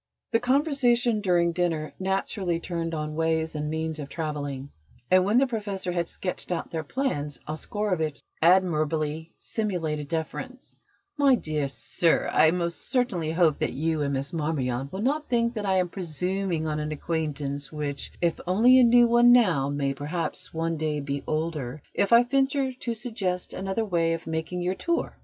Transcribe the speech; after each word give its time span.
The 0.31 0.39
conversation 0.39 1.21
during 1.21 1.51
dinner 1.51 1.93
naturally 1.99 2.59
turned 2.59 2.95
on 2.95 3.13
ways 3.13 3.53
and 3.53 3.69
means 3.69 3.99
of 3.99 4.09
travelling, 4.09 4.71
and, 5.11 5.23
when 5.23 5.37
the 5.37 5.45
Professor 5.45 5.91
had 5.91 6.07
sketched 6.07 6.51
out 6.51 6.71
their 6.71 6.83
plans, 6.83 7.39
Oscarovitch 7.47 8.15
said 8.17 8.23
with 8.23 8.41
an 8.41 8.55
admirably 8.65 9.31
simulated 9.37 10.07
deference: 10.07 10.75
"My 11.19 11.35
dear 11.35 11.67
sir, 11.67 12.27
I 12.33 12.49
most 12.49 12.81
sincerely 12.89 13.29
hope 13.31 13.59
that 13.59 13.73
you 13.73 14.01
and 14.01 14.11
Miss 14.15 14.33
Marmion 14.33 14.89
will 14.91 15.03
not 15.03 15.29
think 15.29 15.53
that 15.53 15.67
I 15.67 15.77
am 15.77 15.87
presuming 15.87 16.65
on 16.65 16.79
an 16.79 16.91
acquaintance 16.91 17.71
which, 17.71 18.11
if 18.21 18.39
only 18.47 18.79
a 18.79 18.83
new 18.83 19.05
one 19.07 19.31
now, 19.31 19.69
may 19.69 19.93
perhaps 19.93 20.51
one 20.51 20.77
day 20.77 20.99
be 20.99 21.23
older, 21.27 21.83
if 21.93 22.11
I 22.11 22.23
venture 22.23 22.73
to 22.73 22.95
suggest 22.95 23.53
another 23.53 23.85
way 23.85 24.13
of 24.13 24.25
making 24.25 24.63
your 24.63 24.73
tour. 24.73 25.19